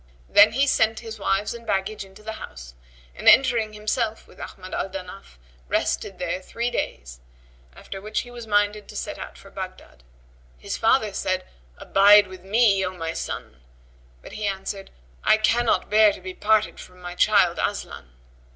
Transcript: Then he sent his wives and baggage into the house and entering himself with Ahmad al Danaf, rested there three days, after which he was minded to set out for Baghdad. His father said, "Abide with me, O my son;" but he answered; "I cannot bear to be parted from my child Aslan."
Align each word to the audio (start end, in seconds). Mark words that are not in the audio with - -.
Then 0.27 0.53
he 0.53 0.65
sent 0.65 1.01
his 1.01 1.19
wives 1.19 1.53
and 1.53 1.63
baggage 1.63 2.03
into 2.03 2.23
the 2.23 2.33
house 2.41 2.73
and 3.13 3.29
entering 3.29 3.73
himself 3.73 4.25
with 4.25 4.39
Ahmad 4.41 4.73
al 4.73 4.89
Danaf, 4.89 5.37
rested 5.67 6.17
there 6.17 6.41
three 6.41 6.71
days, 6.71 7.19
after 7.75 8.01
which 8.01 8.21
he 8.21 8.31
was 8.31 8.47
minded 8.47 8.87
to 8.87 8.95
set 8.95 9.19
out 9.19 9.37
for 9.37 9.51
Baghdad. 9.51 10.01
His 10.57 10.75
father 10.75 11.13
said, 11.13 11.45
"Abide 11.77 12.25
with 12.25 12.43
me, 12.43 12.83
O 12.83 12.89
my 12.97 13.13
son;" 13.13 13.61
but 14.23 14.31
he 14.31 14.47
answered; 14.47 14.89
"I 15.23 15.37
cannot 15.37 15.87
bear 15.91 16.11
to 16.13 16.19
be 16.19 16.33
parted 16.33 16.79
from 16.79 16.99
my 16.99 17.13
child 17.13 17.59
Aslan." 17.63 18.11